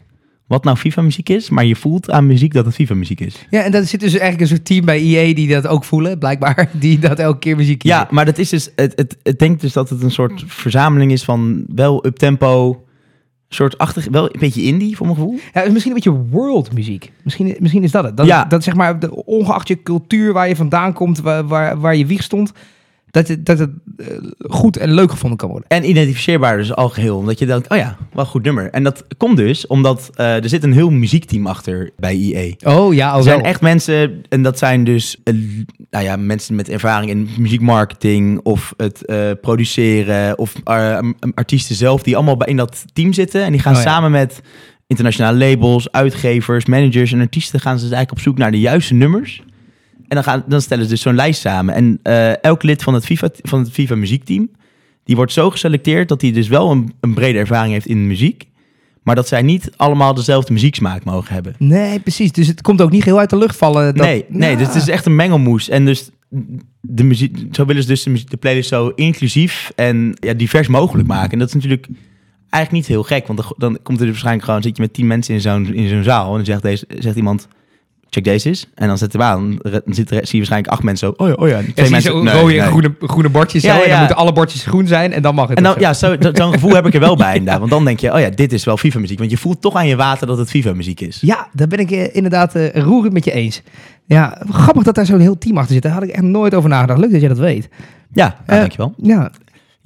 [0.50, 3.46] wat nou FIFA-muziek is, maar je voelt aan muziek dat het FIFA-muziek is.
[3.50, 6.20] Ja, en dat zit dus eigenlijk een soort team bij EA die dat ook voelen,
[6.20, 6.70] blijkbaar.
[6.80, 8.00] Die dat elke keer muziek kiezen.
[8.00, 11.12] Ja, maar dat is dus, het, het, het denkt dus dat het een soort verzameling
[11.12, 12.84] is van wel up-tempo,
[13.50, 15.40] soort achtig, wel een beetje indie voor mijn gevoel.
[15.54, 17.12] Ja, misschien een beetje world muziek.
[17.24, 18.18] Misschien, misschien is dat het.
[18.18, 18.46] Dat, Ja.
[18.46, 22.06] dat zeg maar, de, ongeacht je cultuur waar je vandaan komt, waar, waar, waar je
[22.06, 22.52] wieg stond,
[23.12, 24.08] dat het, dat het eh,
[24.40, 25.70] goed en leuk gevonden kan worden.
[25.70, 27.18] En identificeerbaar dus al geheel.
[27.18, 28.70] Omdat je denkt, oh ja, wel een goed nummer.
[28.70, 32.54] En dat komt dus omdat eh, er zit een heel muziekteam achter bij EA.
[32.64, 35.34] Oh ja, Er zijn echt mensen, en dat zijn dus eh,
[35.90, 39.06] nou ja, mensen met ervaring in muziekmarketing of het
[39.42, 40.54] produceren of
[41.34, 43.44] artiesten zelf, die allemaal in dat team zitten.
[43.44, 43.90] En die gaan Oh ja.
[43.90, 44.42] samen met
[44.88, 48.94] internationale labels, uitgevers, managers en artiesten gaan ze dus eigenlijk op zoek naar de juiste
[48.94, 49.42] nummers.
[50.10, 51.74] En dan, gaan, dan stellen ze dus zo'n lijst samen.
[51.74, 54.50] En eh, elk lid van het FIFA, van het FIFA muziekteam,
[55.04, 58.48] die wordt zo geselecteerd dat hij dus wel een, een brede ervaring heeft in muziek.
[59.04, 61.56] Maar dat zij niet allemaal dezelfde muzieksmaak mogen hebben.
[61.58, 62.32] Nee, precies.
[62.32, 63.96] Dus het komt ook niet heel uit de lucht vallen.
[63.96, 65.70] Dat, nee, nee, dus het is echt een mengelmoes.
[65.70, 66.10] En dus
[66.82, 70.68] de muziek, zo willen ze dus de, muziek- de playlist zo inclusief en ja, divers
[70.68, 71.32] mogelijk maken.
[71.32, 71.88] En dat is natuurlijk
[72.50, 74.94] eigenlijk niet heel gek, want dan, dan komt er dus waarschijnlijk gewoon, zit je met
[74.94, 77.48] tien mensen in zo'n, in zo'n zaal en dan zegt, deze, zegt iemand,
[78.10, 78.68] check deze eens.
[78.76, 81.28] En dan zet hem aan, dan zit er, zie je waarschijnlijk acht mensen zo, oh
[81.28, 81.58] ja, oh ja.
[81.60, 82.62] Ja, Twee mensen, zo nee, rode nee.
[82.62, 84.00] groene, groene bordjes Ja, zo, en dan ja.
[84.00, 85.58] moeten alle bordjes groen zijn en dan mag het.
[85.58, 87.60] En dan, ja, zo, zo- zo'n gevoel heb ik er wel bij inderdaad.
[87.60, 89.20] Want dan denk je, oh ja, dit is wel FIFA-muziek.
[89.20, 91.18] Want je voelt toch aan je water dat het FIFA-muziek is.
[91.22, 93.62] Ja, daar ben ik eh, inderdaad eh, roerend met je eens.
[94.06, 95.84] Ja, grappig dat daar zo'n heel team achter zit.
[95.84, 97.00] Daar had ik echt nooit over nagedacht.
[97.00, 97.70] Leuk dat jij dat weet.
[98.14, 98.94] Ja, nou, Eh, dankjewel.
[98.98, 99.32] Ja,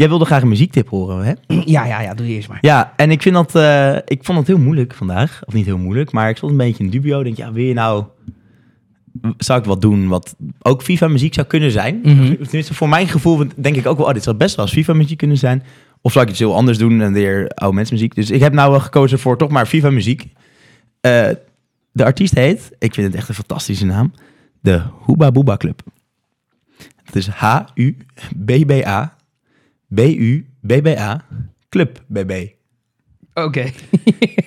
[0.03, 1.33] Jij wilde graag een muziektip horen, hè?
[1.65, 2.57] ja, ja, ja doe je eerst maar.
[2.61, 5.41] Ja, en ik vind dat, eh, ik vond het heel moeilijk vandaag.
[5.45, 7.23] Of niet heel moeilijk, maar ik stond een beetje in dubio.
[7.23, 8.03] Denk, ja, wil je nou,
[9.37, 11.99] zou ik wat doen wat ook FIFA-muziek zou kunnen zijn?
[12.03, 12.35] Mhm.
[12.35, 15.17] Tenminste, voor mijn gevoel denk ik ook wel, oh, dit zou best wel als FIFA-muziek
[15.17, 15.63] kunnen zijn.
[16.01, 18.15] Of zou ik iets heel anders doen en weer oude mensenmuziek?
[18.15, 20.27] Dus ik heb nou wel gekozen voor toch maar FIFA-muziek.
[21.01, 21.29] Eh,
[21.91, 24.13] de artiest heet, ik vind het echt een fantastische naam,
[24.61, 25.81] de Hooba Booba Club.
[27.03, 29.13] Het is H-U-B-B-A,
[29.95, 31.25] B-U-B-B-A,
[31.69, 32.47] Club BB.
[33.33, 33.63] Oké.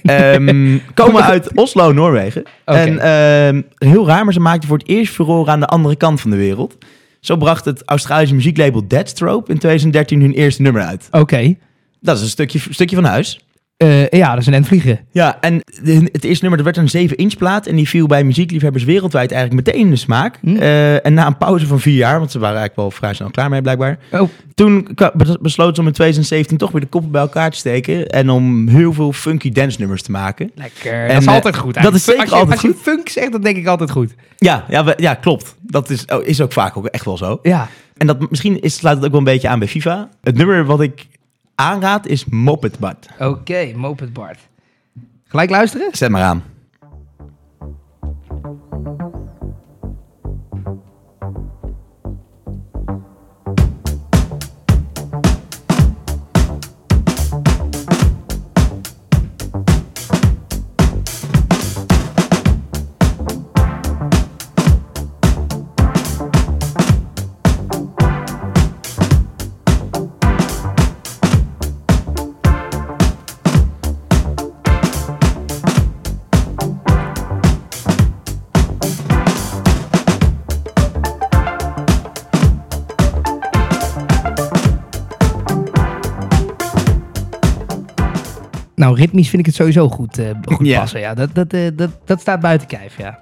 [0.03, 2.43] Ehm, komen uit Oslo, Noorwegen.
[2.65, 2.79] Oké.
[2.79, 6.21] En ehm, heel raar, maar ze maakten voor het eerst furore aan de andere kant
[6.21, 6.79] van de wereld.
[7.21, 11.09] Zo bracht het Australische muzieklabel Deadstroke in 2013 hun eerste nummer uit.
[11.11, 11.55] Oké.
[12.01, 13.46] Dat is een stukje, stukje van huis.
[13.77, 15.01] Eh, ja, dat is een end vliegen.
[15.11, 15.55] Ja, en
[16.13, 17.67] het eerste nummer dat werd een 7-inch plaat.
[17.67, 20.39] En die viel bij muziekliefhebbers wereldwijd eigenlijk meteen in de smaak.
[20.41, 20.57] Hm.
[20.57, 23.31] Eh, en na een pauze van vier jaar, want ze waren eigenlijk wel vrij snel
[23.31, 23.99] klaar mee blijkbaar.
[24.13, 24.89] Oh, Toen
[25.41, 28.07] besloten ze om in 2017 toch weer de koppen bij elkaar te steken.
[28.09, 30.51] En om heel veel funky dance nummers te maken.
[30.55, 30.93] lekker.
[31.07, 31.83] En, dat is eh, altijd goed.
[31.83, 34.15] dat is zeker als je, altijd als je funk zegt, dan denk ik altijd goed.
[34.37, 35.57] Ja, ja, we- ja klopt.
[35.61, 37.39] Dat is, oh, is ook vaak ook echt wel zo.
[37.43, 37.69] Ja.
[37.97, 40.09] En dat, misschien is, sluit het ook wel een beetje aan bij FIFA.
[40.23, 41.07] Het nummer wat ik
[41.57, 42.97] aanraad is Moped Bud.
[43.19, 44.39] Oké, Moped Bart.
[45.25, 45.89] Gelijk luisteren?
[45.93, 46.43] Zet maar aan.
[88.97, 90.79] ritmisch vind ik het sowieso goed, uh, ja.
[90.79, 91.01] passen.
[91.01, 93.21] Ja, dat, dat, eh, dat, dat staat buiten kijf, ja.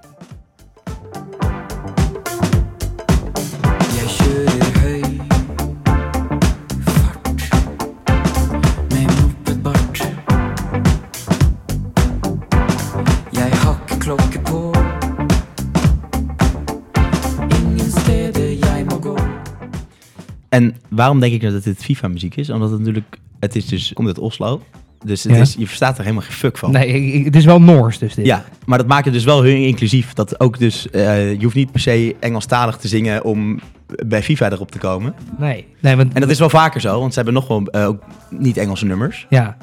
[20.48, 22.50] En waarom denk ik nou dat dit FIFA-muziek is?
[22.50, 24.62] Omdat het natuurlijk, het is dus, komt uit Oslo.
[25.04, 25.40] Dus het Ja.
[25.40, 26.70] is, je verstaat er helemaal geen fuck van.
[26.70, 28.26] Nee, het is wel Noors dus dit.
[28.26, 30.12] Ja, maar dat maakt het dus wel heel inclusief.
[30.12, 33.60] Dat ook dus, eh, je hoeft niet per se Engelstalig te zingen om
[34.06, 35.14] bij FIFA erop te komen.
[35.38, 37.86] Nee, nee want, En dat is wel vaker zo, want ze hebben nog wel eh,
[37.86, 39.26] ook niet-Engelse nummers.
[39.30, 39.56] ja.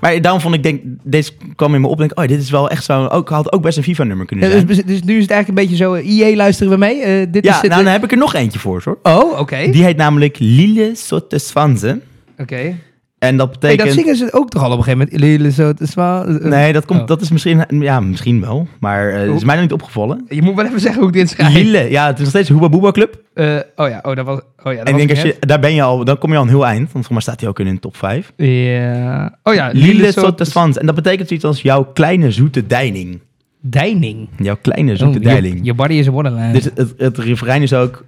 [0.00, 2.70] Maar daarom vond ik, denk, deze kwam in me op, denk oh, dit is wel
[2.70, 4.66] echt zo, ook, had ook best een FIFA-nummer kunnen Ja, zijn.
[4.66, 7.00] dus, dus nu is het eigenlijk een beetje zo, IE luisteren we mee.
[7.02, 8.98] Eh, dit ja, is nou, dan heb ik er nog eentje voor, hoor.
[9.02, 9.70] Oh, oké.
[9.70, 12.00] Die heet namelijk Lille Sotte Svanze.
[12.38, 12.74] Oké.
[13.18, 13.86] En dat Hey, betekent...
[13.88, 15.20] dat zingen ze ook toch al op een gegeven moment?
[15.24, 17.06] Lille zo, het is wel- eh, Nee, dat, komt, Oh.
[17.06, 18.68] dat is misschien, ja, misschien wel.
[18.80, 20.24] Maar eh, het is mij nog niet opgevallen.
[20.28, 21.54] Je moet wel even zeggen hoe ik dit schrijf.
[21.54, 23.20] Lille, ja, het is nog steeds een Hoeba Boeba Club.
[23.34, 24.40] Eh, oh ja, oh, dat was...
[24.62, 26.36] Oh ja, dat En ik denk, als je, daar ben je al, dan kom je
[26.36, 26.78] al een heel eind.
[26.78, 28.32] Want volgens mij staat hij ook in de top 5.
[28.36, 29.38] Ja.
[29.42, 30.80] Oh ja, Lille zo- Sotte Svanze.
[30.80, 33.20] En dat betekent zoiets als jouw kleine zoete deining.
[33.60, 34.28] Deining.
[34.38, 35.60] Jouw kleine Oh, zoete your, deining.
[35.64, 36.54] your body is a wonderland.
[36.54, 38.04] Dus het, het refrein is ook,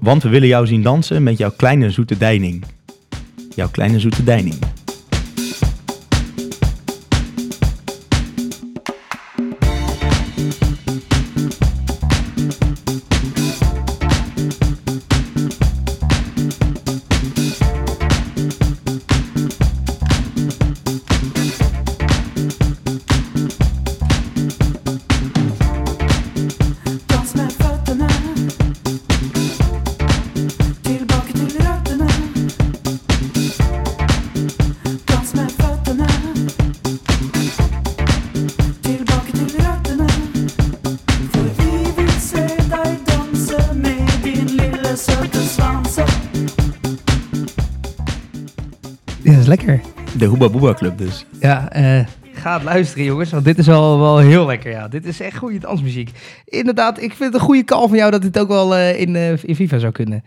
[0.00, 2.64] want we willen jou zien dansen met jouw kleine zoete deining.
[3.56, 4.75] Jouw kleine zoete deining.
[50.50, 51.24] Boeba Club dus.
[51.40, 52.06] Ja, eh
[52.36, 54.70] ga het luisteren jongens, want dit is al wel heel lekker.
[54.70, 56.10] Ja, dit is echt goede dansmuziek.
[56.44, 59.16] Inderdaad, ik vind het een goede call van jou dat dit ook wel eh, in,
[59.16, 60.24] eh, in FIFA zou kunnen.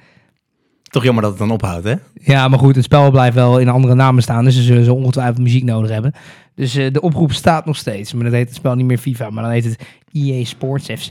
[0.83, 1.95] Toch jammer dat het dan ophoudt, hè?
[2.13, 4.93] Ja, maar goed, het spel blijft wel in andere namen staan, dus ze zullen zo
[4.93, 6.13] ongetwijfeld muziek nodig hebben.
[6.55, 9.29] Dus eh, de oproep staat nog steeds, maar dan heet het spel niet meer FIFA,
[9.29, 11.09] maar dan heet het EA Sports FC.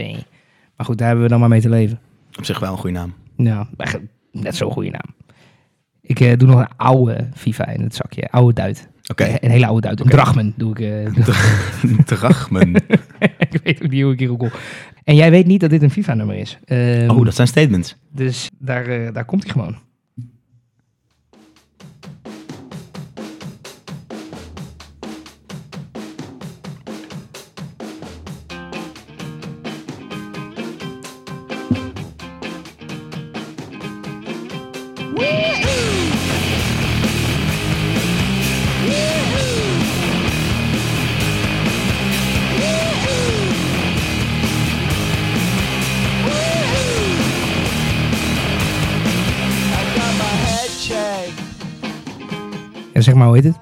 [0.77, 1.99] Maar goed, daar hebben we dan maar mee te leven.
[2.39, 3.15] Op zich wel een goede naam.
[3.37, 3.99] Ja, echt
[4.33, 5.15] net zo'n goede naam.
[6.01, 8.89] Ik eh, doe nog een oude FIFA in het zakje, oude duit.
[9.11, 9.37] Oké.
[9.41, 10.01] Een hele oude duit.
[10.01, 10.81] Een drachmen doe ik.
[10.81, 11.25] eh,
[12.05, 12.75] Drachmen.
[13.51, 14.51] ik weet ook niet hoe ik hier google.
[15.05, 16.59] En jij weet niet dat dit een FIFA-nummer is.
[16.65, 17.97] Ehm, Oh, dat zijn statements.
[18.13, 19.77] Dus daar, eh, daar komt hij gewoon.
[53.03, 53.59] Zeg maar, hoe heet het?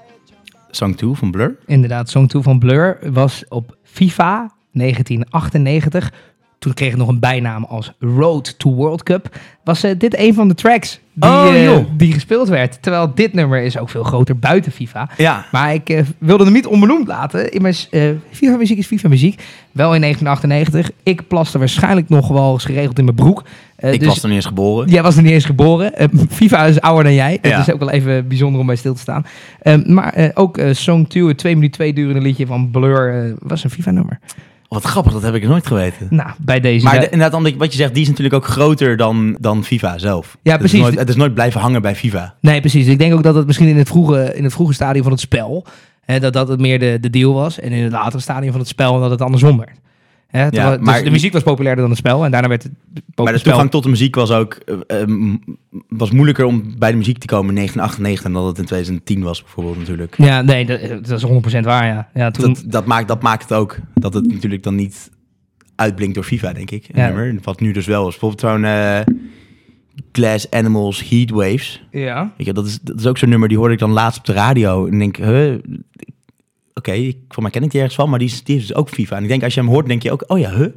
[0.69, 1.57] Song 2 van Blur.
[1.65, 6.13] Inderdaad, Song 2 van Blur was op FIFA 1998.
[6.59, 9.35] Toen kreeg het nog een bijnaam als Road to World Cup.
[9.63, 12.81] Was eh, dit een van de tracks die, Oh, eh, die gespeeld werd.
[12.81, 15.09] Terwijl dit nummer is ook veel groter buiten FIFA.
[15.17, 15.45] Ja.
[15.51, 17.51] Maar ik eh, wilde hem niet onbenoemd laten.
[17.51, 19.41] In mijn eh, FIFA-muziek is FIFA-muziek.
[19.71, 20.91] Wel in 1998.
[21.03, 23.43] Ik plaste waarschijnlijk nog wel eens geregeld in mijn broek.
[23.77, 24.89] Ik dus was nog niet eens geboren.
[24.89, 25.93] Jij was er niet eens geboren.
[26.29, 27.39] FIFA is ouder dan jij.
[27.41, 27.59] Ja.
[27.59, 29.25] is ook wel even bijzonder om bij stil te staan.
[29.61, 33.69] Eh, maar ook Song 2, het 2 minuten 2 durende liedje van Blur, was een
[33.69, 34.19] FIFA-nummer.
[34.69, 36.07] Wat grappig, dat heb ik nooit geweten.
[36.09, 36.83] Nou, bij deze.
[36.85, 39.97] Maar de- inderdaad, omdat- wat je zegt, die is natuurlijk ook groter dan, dan FIFA
[39.97, 40.37] zelf.
[40.41, 40.79] Ja, Het is precies.
[40.87, 42.35] nooit- het is nooit blijven hangen bij FIFA.
[42.41, 42.87] Nee, precies.
[42.87, 45.21] Ik denk ook dat het misschien in het vroege, in het vroege stadium van het
[45.21, 45.65] spel,
[46.01, 47.59] hè, dat dat het meer de, de deal was.
[47.59, 49.71] En in het latere stadium van het spel dat het andersom werd.
[50.27, 52.71] Hè, terwijl- dus maar- de muziek was populairder dan het spel en daarna werd het
[53.15, 55.35] Maar de toegang tot de muziek was ook eh, eh, m-
[55.89, 59.23] was moeilijker om bij de muziek te komen in 1998 dan dat het in 2010
[59.23, 60.15] was bijvoorbeeld natuurlijk.
[60.17, 61.23] Ja, nee, dat, dat is
[61.59, 62.09] 100% waar, ja.
[62.13, 65.11] ja toen, Dat, dat, maakt, dat maakt het ook dat het natuurlijk dan niet
[65.75, 66.89] uitblinkt door FIFA, denk ik.
[66.95, 67.05] Ja.
[67.05, 67.35] nummer.
[67.43, 68.17] Wat nu dus wel is.
[68.17, 68.99] Bijvoorbeeld zo'n eh,
[70.11, 71.83] Glass Animals Heat Waves.
[71.91, 72.33] ja.
[72.37, 74.25] Weet je, dat, is, dat is ook zo'n nummer, die hoorde ik dan laatst op
[74.25, 74.87] de radio.
[74.87, 75.53] En denk, huh,
[76.77, 78.75] oké, ik voor mij ken ik die ergens van, maar die is, die is dus
[78.75, 79.15] ook FIFA.
[79.15, 80.67] En ik denk, als je hem hoort, denk je ook, oh ja, huh?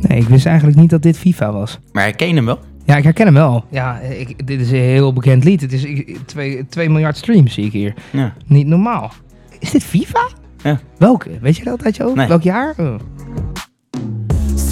[0.00, 1.78] Nee, ik wist eigenlijk niet dat dit FIFA was.
[1.92, 2.58] Maar herken je hem wel?
[2.84, 3.64] Ja, ik herken hem wel.
[3.70, 5.60] Ja, ik, dit is een heel bekend lied.
[5.60, 5.86] Het is
[6.68, 7.94] 2 miljard streams, zie ik hier.
[8.10, 8.34] Ja.
[8.46, 9.12] Niet normaal.
[9.58, 10.28] Is dit FIFA?
[10.62, 10.80] Ja.
[10.98, 11.30] Welke?
[11.40, 12.16] Weet je dat uit je hoofd?
[12.16, 12.28] Nee.
[12.28, 12.74] Welk jaar?
[12.78, 12.94] Oh.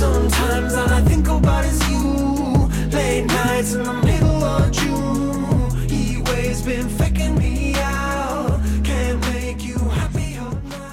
[0.01, 2.69] Sometimes all I think about is you.
[2.91, 5.71] Late nights in the middle of June.
[5.89, 8.61] He waves been faking me out.
[8.83, 10.39] Can't make you happy.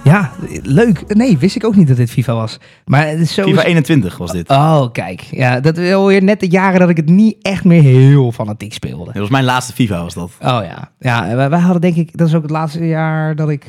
[0.04, 0.32] Ja,
[0.64, 1.16] leuk.
[1.16, 2.60] Nee, wist ik ook niet dat dit FIFA was.
[2.86, 3.44] Maar het is zo...
[3.44, 4.50] FIFA 21 was dit.
[4.50, 5.22] Oh, kijk.
[5.22, 8.74] Ja, dat is alweer net de jaren dat ik het niet echt meer heel fanatiek
[8.74, 9.06] speelde.
[9.06, 10.32] Dat was mijn laatste FIFA, was dat.
[10.40, 10.92] Oh ja.
[11.00, 12.18] Ja, wij, wij hadden denk ik...
[12.18, 13.66] Dat is ook het laatste jaar dat ik...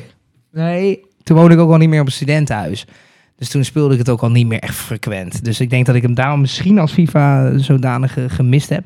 [0.51, 2.85] Nee, toen woonde ik ook al niet meer op een studentenhuis.
[3.39, 5.43] Dus toen speelde ik het ook al niet meer echt frequent.
[5.45, 8.83] Dus ik denk dat ik hem daarom misschien als FIFA zodanig eh, gemist heb.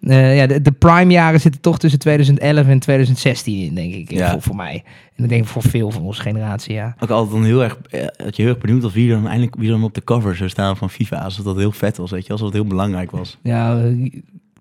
[0.00, 4.10] Eh, ja, de, de prime jaren zitten toch tussen 2011 en 2016 in, denk ik.
[4.10, 4.30] eh, Ja.
[4.30, 4.84] Voor, voor mij.
[5.16, 6.94] En ik denk voor veel van onze generatie, ja.
[7.00, 7.78] Ook altijd dan heel erg,
[8.16, 10.48] dat je heel erg benieuwd was wie dan eindelijk wie dan op de cover zou
[10.50, 11.16] staan van FIFA.
[11.16, 13.38] Alsof dat heel vet was, weet je, alsof het heel belangrijk was.
[13.42, 13.90] Ja,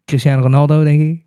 [0.05, 1.23] Cristiano Ronaldo, denk ik.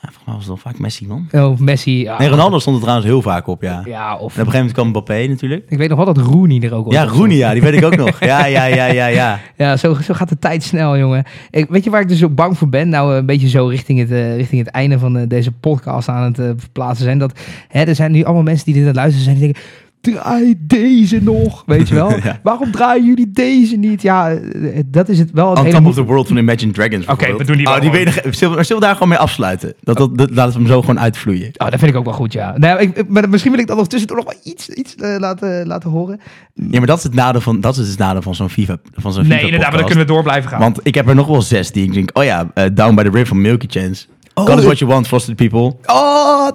[0.00, 1.28] Volgens mij was het dan vaak Messi, man.
[1.32, 2.02] Oh, Messi.
[2.02, 2.18] ja.
[2.18, 3.82] Nee, Ronaldo stond er trouwens heel vaak op, ja.
[3.86, 4.18] Ja, of...
[4.18, 5.64] En op een gegeven moment kwam Mbappé natuurlijk.
[5.68, 7.04] Ik weet nog wel dat Rooney er ook op Ja.
[7.04, 8.20] Rooney, ja, die weet ik ook nog.
[8.20, 9.40] Ja, ja, ja, ja, ja.
[9.56, 11.24] Ja, zo, zo gaat de tijd snel, jongen.
[11.50, 12.88] Ik, weet je waar ik dus zo bang voor ben?
[12.88, 16.22] Nou, een beetje zo richting het, eh, richting het einde van eh, deze podcast aan
[16.22, 17.18] het eh, verplaatsen zijn.
[17.18, 19.36] Dat hè, er zijn nu allemaal mensen die dit aan het luisteren zijn.
[19.38, 19.62] Die denken,
[20.00, 22.08] draai deze nog, weet je wel?
[22.24, 22.40] Ja.
[22.42, 24.02] Waarom draaien jullie deze niet?
[24.02, 25.48] Ja, eh, dat is het wel.
[25.50, 27.74] Het On hele Top of the World van Imagine Dragons Oké, we doen die wel
[27.74, 29.74] oh, die je nog- zullen, we- zullen we daar gewoon mee afsluiten?
[29.80, 31.46] Dat, dat, dat, laten we hem zo gewoon uitvloeien.
[31.46, 32.54] Oh, dat vind ik ook wel goed, ja.
[32.58, 35.66] Nou, ik, maar misschien wil ik dat nog tussendoor nog wel iets, iets eh, laten,
[35.66, 36.20] laten horen.
[36.54, 39.12] Ja, maar dat is het nadeel van, dat is het nadeel van zo'n FIFA van
[39.12, 40.60] zo'n Nee, FIFA inderdaad, maar dan kunnen we door blijven gaan.
[40.60, 43.02] Want ik heb er nog wel zes die ik denk, oh ja, eh, Down by
[43.02, 44.06] the River van Milky Chance.
[44.34, 44.44] Oh.
[44.46, 45.76] God is what you want, Frosted People.
[45.86, 46.48] Oh,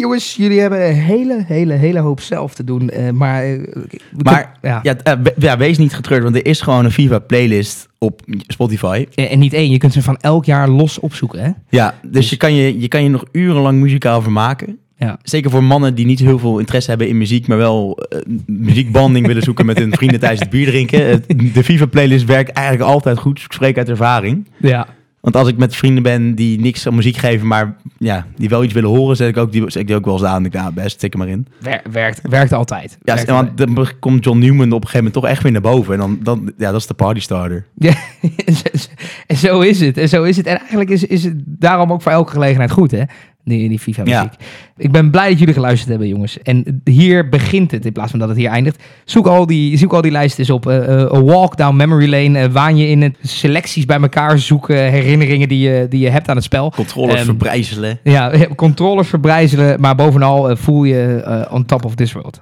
[0.00, 2.90] jongens, jullie hebben een hele, hele, hele hoop zelf te doen.
[2.90, 3.58] eh, maar, eh,
[4.22, 4.94] Maar kunnen- ja.
[4.96, 9.06] eh, we- ja, wees niet getreurd, want er is gewoon een FIFA playlist op Spotify.
[9.14, 11.50] En en niet één, je kunt ze van elk jaar los opzoeken, hè?
[11.68, 14.78] Ja, dus je kan je, je kan je nog urenlang muzikaal vermaken.
[14.96, 15.18] Ja.
[15.22, 17.98] Zeker voor mannen die niet heel veel interesse hebben in muziek, maar wel
[18.46, 21.22] muziekbanding willen zoeken met hun vrienden tijdens het bier drinken.
[21.54, 23.38] De FIFA-playlist werkt eigenlijk altijd goed.
[23.38, 24.48] Ik spreek uit ervaring.
[24.56, 24.86] Ja.
[25.20, 28.64] Want als ik met vrienden ben die niks aan muziek geven, maar ja, die wel
[28.64, 30.44] iets willen horen, zet ik ook die, zet ik die ook wel eens aan.
[30.44, 31.46] Ik denk, nou, best, stik er maar in.
[31.60, 32.98] Wer- werkt, werkt altijd.
[33.02, 35.60] Ja, Werkt want dan komt John Newman op een gegeven moment toch echt weer naar
[35.60, 35.92] boven.
[35.94, 37.66] En dan, dan ja, dat is de party starter.
[37.74, 37.92] Ja,
[38.46, 38.88] en zo-
[39.26, 39.98] en zo is het.
[39.98, 40.46] En zo is het.
[40.46, 43.02] En eigenlijk is, is het daarom ook voor elke gelegenheid goed, hè?
[43.48, 44.32] Die, die FIFA-muziek.
[44.76, 46.42] Ik ben blij dat jullie geluisterd hebben, jongens.
[46.42, 48.82] En hier begint het, in plaats van dat het hier eindigt.
[49.04, 50.66] Zoek al die, zoek al die lijsten eens op.
[50.66, 52.38] eh, eh, a walk down memory lane.
[52.38, 54.90] eh, waan je in het selecties bij elkaar zoeken.
[54.90, 56.70] Herinneringen die je, die je hebt aan het spel.
[56.70, 57.98] Controllers Ehm, verbrijzelen.
[58.02, 59.80] Ja, controllers verbrijzelen.
[59.80, 62.40] Maar bovenal voel je on top of this world.